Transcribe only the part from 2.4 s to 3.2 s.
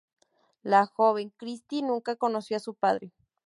a su padre.